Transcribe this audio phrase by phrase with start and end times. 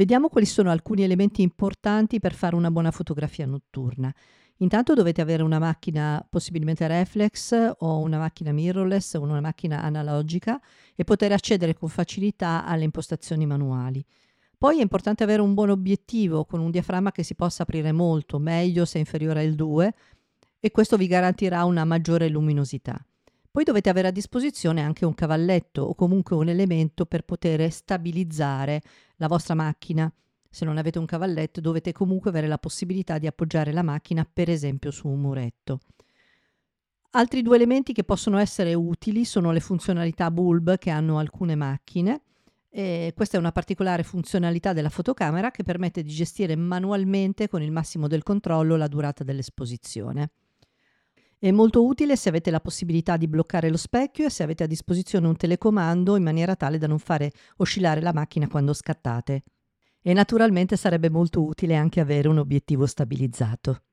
[0.00, 4.10] Vediamo quali sono alcuni elementi importanti per fare una buona fotografia notturna.
[4.60, 10.58] Intanto dovete avere una macchina possibilmente reflex o una macchina mirrorless o una macchina analogica
[10.94, 14.02] e poter accedere con facilità alle impostazioni manuali.
[14.56, 18.38] Poi è importante avere un buon obiettivo con un diaframma che si possa aprire molto,
[18.38, 19.94] meglio se inferiore al 2
[20.60, 23.04] e questo vi garantirà una maggiore luminosità.
[23.52, 28.80] Poi dovete avere a disposizione anche un cavalletto o comunque un elemento per poter stabilizzare
[29.16, 30.12] la vostra macchina.
[30.48, 34.50] Se non avete un cavalletto dovete comunque avere la possibilità di appoggiare la macchina per
[34.50, 35.80] esempio su un muretto.
[37.10, 42.22] Altri due elementi che possono essere utili sono le funzionalità bulb che hanno alcune macchine
[42.68, 47.72] e questa è una particolare funzionalità della fotocamera che permette di gestire manualmente con il
[47.72, 50.30] massimo del controllo la durata dell'esposizione.
[51.42, 54.66] È molto utile se avete la possibilità di bloccare lo specchio e se avete a
[54.66, 59.44] disposizione un telecomando in maniera tale da non fare oscillare la macchina quando scattate.
[60.02, 63.84] E naturalmente sarebbe molto utile anche avere un obiettivo stabilizzato.